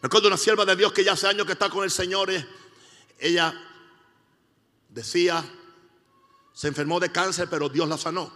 [0.00, 1.90] Me acuerdo de una sierva de Dios que ya hace años que está con el
[1.90, 2.30] Señor.
[2.30, 2.46] Eh,
[3.18, 3.54] ella
[4.88, 5.44] decía,
[6.54, 8.32] se enfermó de cáncer, pero Dios la sanó.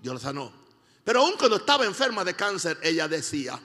[0.00, 0.65] Dios la sanó.
[1.06, 3.56] Pero aún cuando estaba enferma de cáncer, ella decía,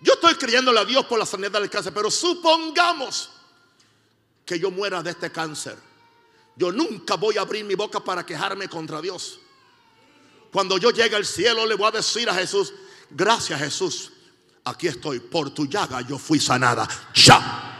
[0.00, 3.28] yo estoy creyéndole a Dios por la sanidad del cáncer, pero supongamos
[4.46, 5.76] que yo muera de este cáncer.
[6.56, 9.40] Yo nunca voy a abrir mi boca para quejarme contra Dios.
[10.50, 12.72] Cuando yo llegue al cielo le voy a decir a Jesús,
[13.10, 14.10] gracias Jesús,
[14.64, 16.88] aquí estoy, por tu llaga yo fui sanada.
[17.12, 17.74] Ya.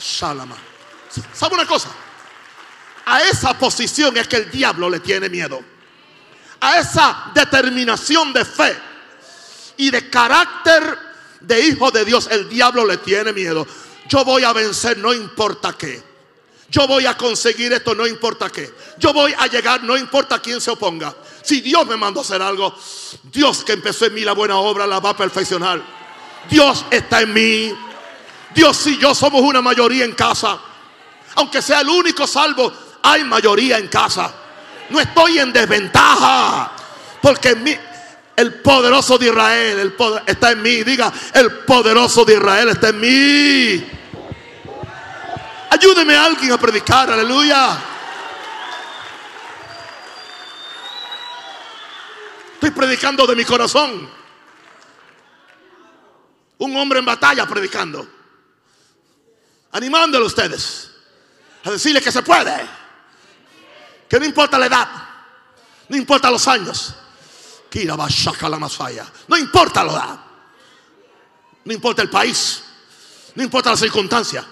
[0.00, 0.56] Shalama.
[1.32, 1.90] ¿Sabe una cosa?
[3.06, 5.77] A esa posición es que el diablo le tiene miedo.
[6.60, 8.76] A esa determinación de fe
[9.76, 10.98] y de carácter
[11.40, 13.66] de hijo de Dios, el diablo le tiene miedo.
[14.08, 16.02] Yo voy a vencer no importa qué.
[16.70, 18.74] Yo voy a conseguir esto no importa qué.
[18.98, 21.14] Yo voy a llegar no importa quién se oponga.
[21.42, 22.76] Si Dios me mandó a hacer algo,
[23.32, 25.80] Dios que empezó en mí la buena obra la va a perfeccionar.
[26.50, 27.74] Dios está en mí.
[28.54, 30.58] Dios y yo somos una mayoría en casa.
[31.36, 34.34] Aunque sea el único salvo, hay mayoría en casa.
[34.90, 36.72] No estoy en desventaja.
[37.20, 37.56] Porque
[38.36, 39.94] el poderoso de Israel el
[40.26, 40.82] está en mí.
[40.82, 43.90] Diga, el poderoso de Israel está en mí.
[45.70, 47.78] Ayúdeme a alguien a predicar, aleluya.
[52.54, 54.08] Estoy predicando de mi corazón.
[56.58, 58.18] Un hombre en batalla predicando
[59.72, 60.90] animándole a ustedes
[61.64, 62.56] a decirle que se puede,
[64.08, 64.88] que no importa la edad,
[65.88, 66.94] no importa los años,
[69.28, 70.20] no importa la edad,
[71.64, 72.62] no importa el país,
[73.34, 74.44] no importa la circunstancia,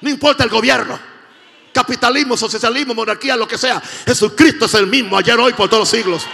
[0.00, 0.98] no importa el gobierno,
[1.72, 5.88] capitalismo, socialismo, monarquía, lo que sea, Jesucristo es el mismo ayer, hoy, por todos los
[5.88, 6.24] siglos.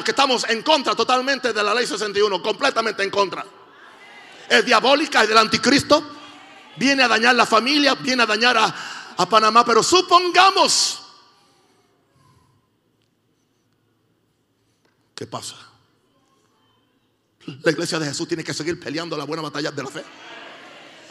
[0.00, 3.44] Que estamos en contra totalmente de la ley 61, completamente en contra.
[4.48, 6.02] Es diabólica, es del anticristo.
[6.76, 9.64] Viene a dañar la familia, viene a dañar a, Panamá.
[9.64, 11.00] Pero supongamos.
[15.14, 15.56] ¿Qué pasa?
[17.62, 20.04] La iglesia de Jesús tiene que seguir peleando la buena batalla de la fe.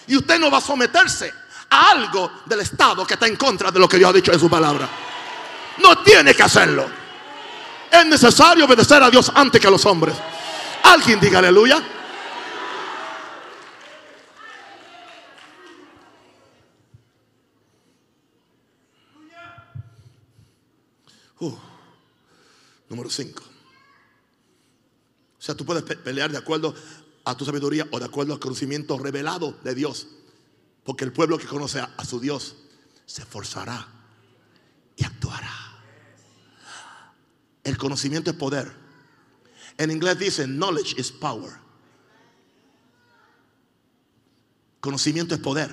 [0.08, 1.32] Y usted no va a someterse
[1.70, 4.40] a algo del Estado que está en contra de lo que Dios ha dicho en
[4.40, 4.90] su palabra.
[5.78, 7.01] No tiene que hacerlo.
[7.92, 10.16] Es necesario obedecer a Dios antes que a los hombres.
[10.84, 11.84] Alguien diga aleluya.
[21.40, 21.58] Uh,
[22.88, 23.52] número 5.
[25.42, 26.74] O sea, tú puedes pelear de acuerdo
[27.26, 30.08] a tu sabiduría o de acuerdo al conocimiento revelado de Dios.
[30.84, 32.56] Porque el pueblo que conoce a su Dios
[33.06, 33.88] se esforzará
[34.96, 35.61] y actuará.
[37.64, 38.72] El conocimiento es poder.
[39.78, 41.54] En inglés dice, knowledge is power.
[44.80, 45.72] Conocimiento es poder.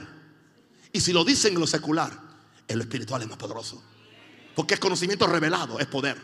[0.93, 2.19] Y si lo dicen en lo secular,
[2.67, 3.83] en lo espiritual es más poderoso.
[4.55, 6.21] Porque es conocimiento revelado, es poder.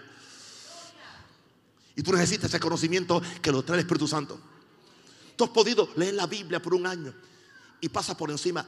[1.97, 4.41] Y tú necesitas ese conocimiento que lo trae el Espíritu Santo.
[5.37, 7.15] Tú has podido leer la Biblia por un año
[7.81, 8.67] y pasas por encima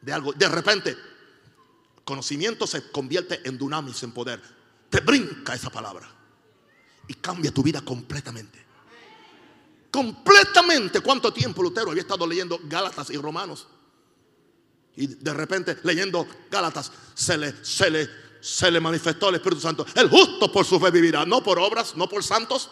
[0.00, 0.32] de algo.
[0.32, 0.96] De repente,
[2.04, 4.55] conocimiento se convierte en dunamis, en poder.
[4.90, 6.08] Te brinca esa palabra
[7.08, 8.64] y cambia tu vida completamente.
[9.90, 11.00] Completamente.
[11.00, 13.66] ¿Cuánto tiempo Lutero había estado leyendo Gálatas y Romanos?
[14.96, 18.08] Y de repente leyendo Gálatas se le, se le,
[18.40, 19.86] se le manifestó el Espíritu Santo.
[19.94, 22.70] El justo por su fe vivirá, no por obras, no por santos.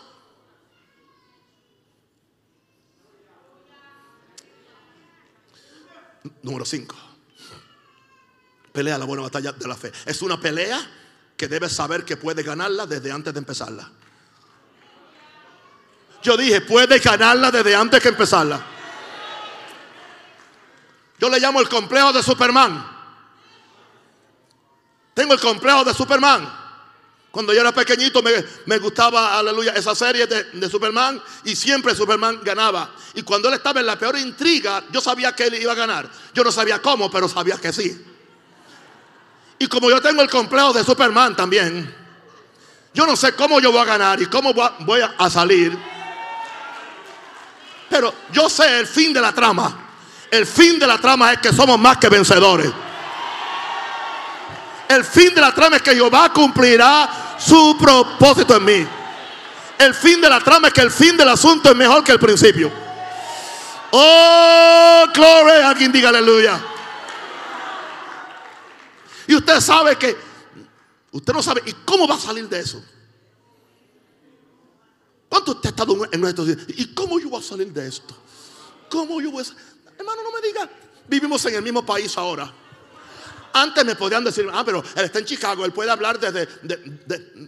[6.42, 6.96] Número 5.
[8.72, 9.92] Pelea la buena batalla de la fe.
[10.05, 11.04] Es una pelea
[11.37, 13.90] que debes saber que puedes ganarla desde antes de empezarla.
[16.23, 18.64] Yo dije, puedes ganarla desde antes que empezarla.
[21.18, 22.92] Yo le llamo el complejo de Superman.
[25.12, 26.64] Tengo el complejo de Superman.
[27.31, 32.40] Cuando yo era pequeñito me, gustaba, aleluya, esa serie de, de, Superman y siempre Superman
[32.44, 32.94] ganaba.
[33.14, 36.09] Y cuando él estaba en la peor intriga, yo sabía que él iba a ganar.
[36.33, 38.13] Yo no sabía cómo, pero sabía que sí.
[39.64, 41.90] Y como yo tengo el complejo de Superman también,
[42.92, 45.74] yo no sé cómo yo voy a ganar y cómo voy a salir.
[47.88, 49.74] Pero yo sé el fin de la trama.
[50.31, 52.70] El fin de la trama es que somos más que vencedores.
[54.87, 58.87] El fin de la trama es que Jehová cumplirá su propósito en mí.
[59.79, 62.20] El fin de la trama es que el fin del asunto es mejor que el
[62.20, 62.70] principio.
[63.92, 65.70] Oh, gloria.
[65.70, 66.74] Alguien diga aleluya.
[69.27, 70.17] Y usted sabe que,
[71.13, 72.85] usted no sabe, ¿y cómo va a salir de eso?
[75.29, 76.59] ¿Cuánto usted ha estado en nuestros días?
[76.69, 78.17] ¿Y cómo yo voy a salir de esto?
[78.89, 79.63] ¿Cómo yo voy a salir?
[79.99, 80.69] Hermano, no me diga,
[81.09, 82.53] vivimos en el mismo país ahora.
[83.53, 86.49] Antes me podían decir, ah, pero él está en Chicago, él puede hablar desde,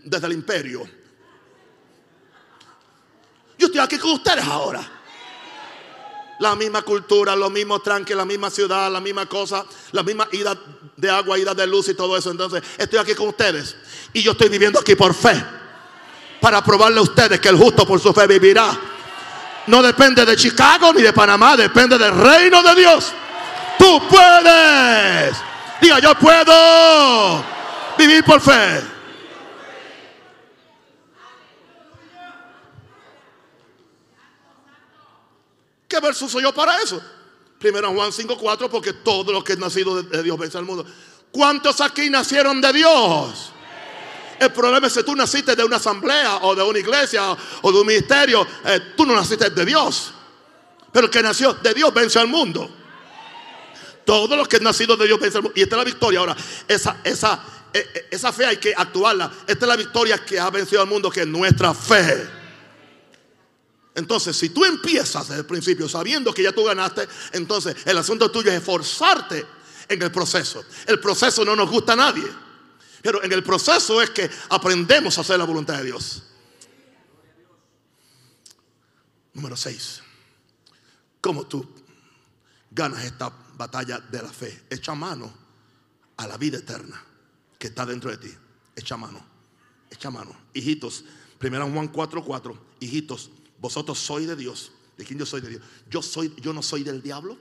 [0.04, 0.88] desde el imperio.
[3.58, 4.95] Yo estoy aquí con ustedes ahora.
[6.38, 10.56] La misma cultura, lo mismo tranque, la misma ciudad, la misma cosa, la misma ida
[10.96, 12.30] de agua, ida de luz y todo eso.
[12.30, 13.76] Entonces, estoy aquí con ustedes.
[14.12, 15.42] Y yo estoy viviendo aquí por fe
[16.40, 18.78] para probarle a ustedes que el justo por su fe vivirá.
[19.66, 23.12] No depende de Chicago ni de Panamá, depende del reino de Dios.
[23.78, 25.36] Tú puedes.
[25.80, 27.44] Diga, yo puedo
[27.98, 28.95] vivir por fe.
[35.88, 37.00] ¿Qué verso soy yo para eso?
[37.58, 40.84] Primero Juan 5:4 porque todo lo que es nacido de Dios vence al mundo.
[41.30, 43.52] ¿Cuántos aquí nacieron de Dios?
[44.38, 47.80] El problema es que tú naciste de una asamblea o de una iglesia o de
[47.80, 48.46] un ministerio.
[48.64, 50.12] Eh, tú no naciste de Dios.
[50.92, 52.70] Pero el que nació de Dios vence al mundo.
[54.04, 55.58] Todos los que han nacido de Dios vencen al mundo.
[55.58, 56.20] Y esta es la victoria.
[56.20, 56.36] Ahora,
[56.68, 57.40] esa, esa,
[57.72, 59.30] e, e, esa fe hay que actuarla.
[59.46, 62.35] Esta es la victoria que ha vencido al mundo, que es nuestra fe.
[63.96, 68.30] Entonces, si tú empiezas desde el principio sabiendo que ya tú ganaste, entonces el asunto
[68.30, 69.44] tuyo es esforzarte
[69.88, 70.62] en el proceso.
[70.86, 72.26] El proceso no nos gusta a nadie.
[73.02, 76.24] Pero en el proceso es que aprendemos a hacer la voluntad de Dios.
[79.32, 80.02] Número 6.
[81.22, 81.66] ¿Cómo tú
[82.70, 84.64] ganas esta batalla de la fe?
[84.68, 85.32] Echa mano
[86.18, 87.02] a la vida eterna
[87.58, 88.34] que está dentro de ti.
[88.74, 89.24] Echa mano.
[89.90, 90.36] Echa mano.
[90.52, 91.02] Hijitos.
[91.38, 92.24] Primero Juan 4:4.
[92.24, 93.30] 4, hijitos,
[93.66, 94.70] vosotros sois de Dios.
[94.96, 95.62] ¿De quién yo soy de Dios?
[95.90, 97.36] Yo soy, yo no soy del diablo.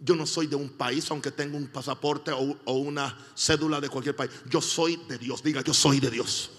[0.00, 4.14] Yo no soy de un país, aunque tenga un pasaporte o, una cédula de cualquier
[4.14, 4.30] país.
[4.50, 5.42] Yo soy de Dios.
[5.42, 6.50] Diga, yo soy de Dios.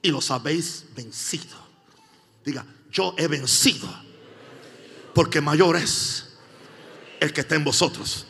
[0.00, 1.56] Y los habéis vencido.
[2.44, 3.88] Diga, yo he vencido.
[5.12, 6.28] Porque mayor es
[7.18, 8.26] el que está en vosotros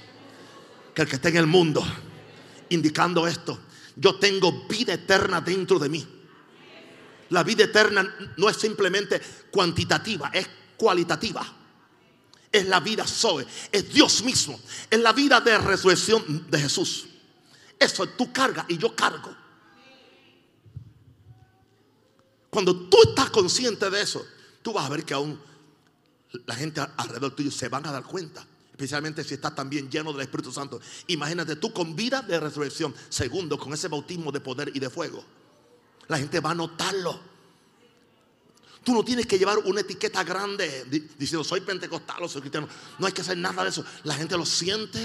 [0.94, 1.84] que el que está en el mundo.
[2.70, 3.58] Indicando esto,
[3.96, 6.06] yo tengo vida eterna dentro de mí.
[7.30, 9.20] La vida eterna no es simplemente
[9.50, 11.56] cuantitativa, es cualitativa
[12.52, 14.58] es la vida Zoe, es Dios mismo,
[14.90, 17.06] es la vida de resurrección de Jesús.
[17.78, 19.34] Eso tú cargas y yo cargo.
[22.50, 24.26] Cuando tú estás consciente de eso,
[24.62, 25.40] tú vas a ver que aún
[26.46, 28.44] la gente alrededor tuyo se van a dar cuenta.
[28.70, 30.80] Especialmente si estás también lleno del Espíritu Santo.
[31.06, 32.94] Imagínate tú con vida de resurrección.
[33.08, 35.24] Segundo, con ese bautismo de poder y de fuego.
[36.10, 37.20] La gente va a notarlo.
[38.82, 40.84] Tú no tienes que llevar una etiqueta grande
[41.16, 42.68] diciendo soy pentecostal o soy cristiano.
[42.98, 43.84] No hay que hacer nada de eso.
[44.02, 44.98] La gente lo siente.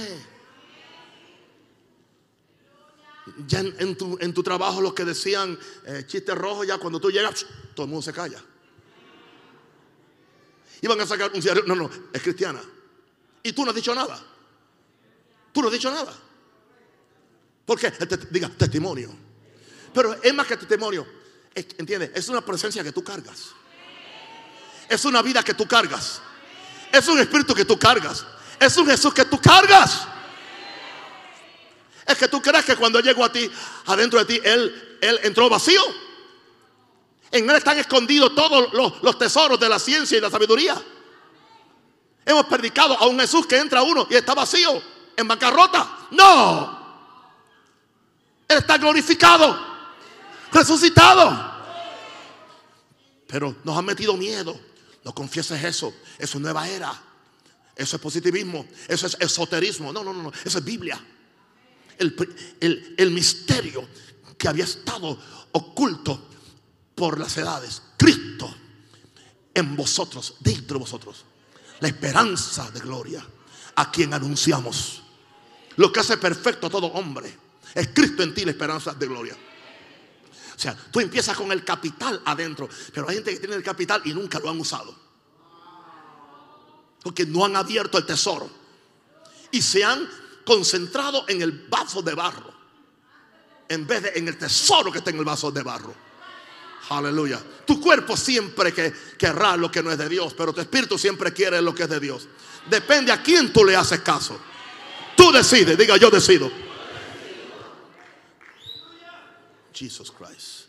[3.47, 7.45] Ya en, tu, trabajo los que decían eh, chistes rojos, ya cuando tú llegas,
[7.75, 8.43] todo el mundo se calla.
[10.81, 11.65] Iban a sacar un diario.
[11.67, 12.63] No, no, es cristiana.
[13.43, 14.19] Y tú no has dicho nada.
[15.53, 16.17] Tú no has dicho nada.
[17.63, 17.93] ¿Por qué?
[18.31, 19.24] diga testimonio.
[19.95, 21.07] Pero es más que testimonio.
[21.55, 22.11] ¿Entiendes?
[22.13, 23.51] Es una presencia que tú cargas.
[24.89, 26.21] Es una vida que tú cargas.
[26.91, 28.25] Es un espíritu que tú cargas.
[28.59, 30.05] Es un Jesús que tú cargas.
[32.05, 33.49] Es que tú crees que cuando llegó a ti,
[33.85, 35.81] adentro de ti, Él, él entró vacío.
[37.31, 40.75] En Él están escondidos todos los, los tesoros de la ciencia y la sabiduría.
[42.25, 44.81] Hemos predicado a un Jesús que entra uno y está vacío,
[45.15, 46.07] en bancarrota.
[46.11, 46.85] No.
[48.47, 49.74] Él está glorificado,
[50.55, 51.53] resucitado.
[53.27, 54.59] Pero nos han metido miedo.
[55.03, 55.93] No confieses eso.
[56.17, 56.91] Eso es nueva era.
[57.75, 58.65] Eso es positivismo.
[58.87, 59.91] Eso es esoterismo.
[59.91, 60.23] No, no, no.
[60.23, 60.31] no.
[60.43, 60.99] Eso es Biblia.
[61.97, 63.87] El, el misterio
[64.37, 65.17] que había estado
[65.51, 66.29] oculto
[66.95, 67.81] por las edades.
[67.97, 68.53] Cristo
[69.53, 71.25] en vosotros, dentro de vosotros.
[71.79, 73.25] La esperanza de gloria
[73.75, 75.01] a quien anunciamos.
[75.77, 77.37] Lo que hace perfecto a todo hombre.
[77.73, 79.35] Es Cristo en ti la esperanza de gloria.
[80.55, 84.01] O sea, tú empiezas con el capital adentro, pero hay gente que tiene el capital
[84.05, 84.95] y nunca lo han usado.
[87.03, 88.49] Porque no han abierto el tesoro.
[89.51, 90.09] Y se han
[90.45, 92.53] concentrado en el vaso de barro.
[93.67, 95.93] En vez de en el tesoro que está en el vaso de barro.
[96.89, 97.41] Aleluya.
[97.65, 101.33] Tu cuerpo siempre que querrá lo que no es de Dios, pero tu espíritu siempre
[101.33, 102.27] quiere lo que es de Dios.
[102.69, 104.39] Depende a quién tú le haces caso.
[105.17, 106.51] Tú decides, diga yo decido.
[109.75, 110.67] Jesus Christ.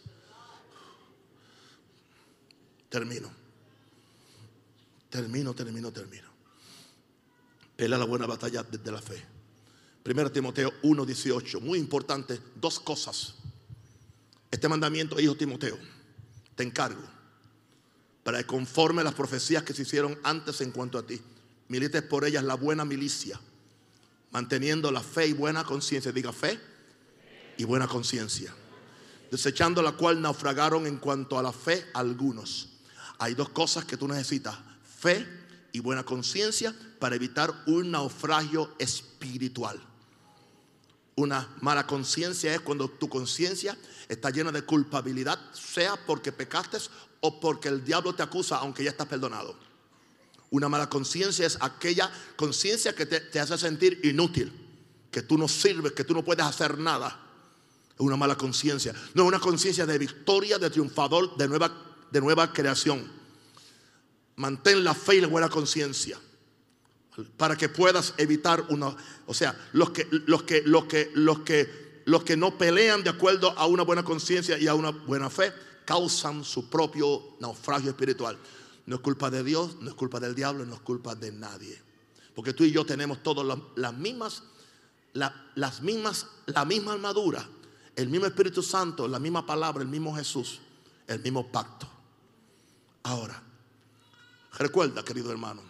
[2.88, 3.30] Termino.
[5.09, 6.28] Termino, termino, termino.
[7.76, 9.22] Pelea la buena batalla de la fe.
[10.02, 11.61] Primero Timoteo 1:18.
[11.61, 13.34] Muy importante, dos cosas.
[14.50, 15.78] Este mandamiento, hijo Timoteo,
[16.54, 17.02] te encargo
[18.22, 21.20] para que conforme las profecías que se hicieron antes en cuanto a ti,
[21.68, 23.38] milites por ellas la buena milicia,
[24.30, 26.12] manteniendo la fe y buena conciencia.
[26.12, 26.59] Diga fe
[27.57, 28.54] y buena conciencia
[29.31, 32.68] desechando la cual naufragaron en cuanto a la fe algunos.
[33.18, 34.57] Hay dos cosas que tú necesitas,
[34.99, 35.27] fe
[35.72, 39.81] y buena conciencia para evitar un naufragio espiritual.
[41.16, 43.77] Una mala conciencia es cuando tu conciencia
[44.09, 46.79] está llena de culpabilidad, sea porque pecaste
[47.20, 49.57] o porque el diablo te acusa aunque ya estás perdonado.
[50.51, 54.53] Una mala conciencia es aquella conciencia que te, te hace sentir inútil,
[55.11, 57.26] que tú no sirves, que tú no puedes hacer nada
[57.99, 58.94] una mala conciencia.
[59.14, 61.72] No una conciencia de victoria, de triunfador, de nueva,
[62.11, 63.11] de nueva creación.
[64.36, 66.18] Mantén la fe y la buena conciencia.
[67.38, 68.94] Para que puedas evitar una.
[69.26, 73.11] O sea, los que, los que, los que, los que, los que no pelean de
[73.11, 75.53] acuerdo a una buena conciencia y a una buena fe,
[75.86, 78.36] causan su propio naufragio espiritual.
[78.84, 81.80] No es culpa de Dios, no es culpa del diablo, no es culpa de nadie.
[82.34, 84.42] Porque tú y yo tenemos todas las mismas,
[85.14, 87.49] las mismas, la misma armadura
[87.97, 90.61] el mismo Espíritu Santo, la misma palabra, el mismo Jesús,
[91.07, 91.88] el mismo pacto.
[93.03, 93.42] Ahora,
[94.59, 95.62] recuerda, querido hermano,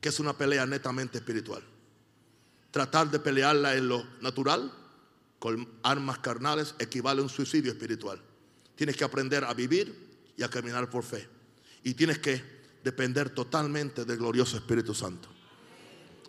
[0.00, 1.62] que es una pelea netamente espiritual.
[2.70, 4.70] Tratar de pelearla en lo natural
[5.38, 8.20] con armas carnales equivale a un suicidio espiritual.
[8.74, 11.26] Tienes que aprender a vivir y a caminar por fe.
[11.82, 12.42] Y tienes que
[12.84, 15.28] depender totalmente del glorioso Espíritu Santo.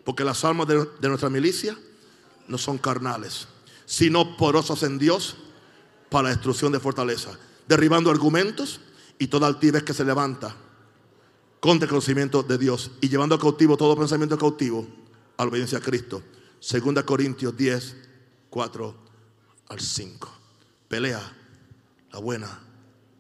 [0.06, 1.78] Porque las armas de, de nuestra milicia
[2.48, 3.48] no son carnales,
[3.88, 5.38] sino porosos en Dios
[6.10, 8.82] para la destrucción de fortaleza, derribando argumentos
[9.18, 10.56] y toda altivez que se levanta
[11.62, 14.86] contra el conocimiento de Dios y llevando cautivo todo pensamiento cautivo
[15.38, 16.22] a la obediencia a Cristo.
[16.60, 17.96] Segunda Corintios 10,
[18.50, 18.96] 4
[19.70, 20.30] al 5.
[20.90, 21.22] Pelea
[22.12, 22.60] la buena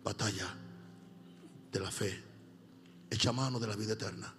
[0.03, 0.53] batalla
[1.72, 2.24] de la fe.
[3.09, 4.34] Echa mano de la vida eterna.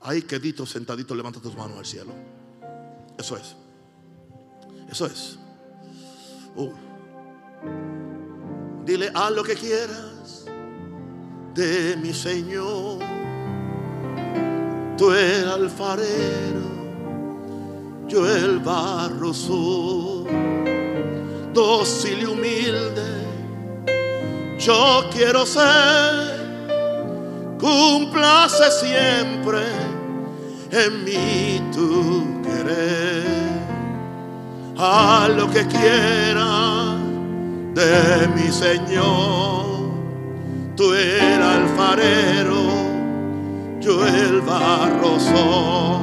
[0.00, 2.12] Ahí quedito, sentadito, levanta tus manos al cielo.
[3.16, 3.54] Eso es.
[4.90, 5.38] Eso es.
[8.84, 10.44] Dile a lo que quieras
[11.54, 12.98] de mi Señor.
[14.98, 16.60] Tú el alfarero,
[18.08, 20.26] yo el barro soy,
[21.52, 23.22] dócil y humilde.
[24.58, 26.76] Yo quiero ser,
[27.58, 29.62] cumplase siempre
[30.70, 33.21] en mí tu querer
[34.84, 36.96] a lo que quiera
[37.72, 39.62] de mi Señor.
[40.76, 42.64] Tú el alfarero,
[43.80, 46.00] yo el barrozón,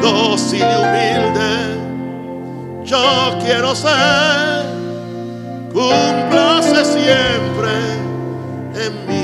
[0.00, 1.52] dócil y humilde,
[2.84, 4.66] yo quiero ser,
[5.72, 7.72] cúmplase siempre
[8.84, 9.23] en mi